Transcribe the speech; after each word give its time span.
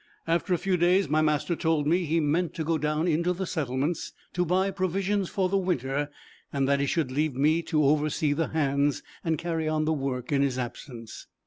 After 0.25 0.51
a 0.51 0.57
few 0.57 0.77
days 0.77 1.07
my 1.07 1.21
master 1.21 1.55
told 1.55 1.85
me 1.85 2.05
he 2.05 2.19
meant 2.19 2.55
to 2.55 2.63
go 2.63 2.79
down 2.79 3.07
into 3.07 3.33
the 3.33 3.45
settlements 3.45 4.13
to 4.33 4.43
buy 4.43 4.71
provisions 4.71 5.29
for 5.29 5.47
the 5.47 5.59
winter, 5.59 6.09
and 6.51 6.67
that 6.67 6.79
he 6.79 6.87
should 6.87 7.11
leave 7.11 7.35
me 7.35 7.61
to 7.61 7.83
oversee 7.85 8.33
the 8.33 8.47
hands, 8.47 9.03
and 9.23 9.37
carry 9.37 9.67
on 9.67 9.85
the 9.85 9.93
work 9.93 10.31
in 10.31 10.41
his 10.41 10.57
absence. 10.57 11.27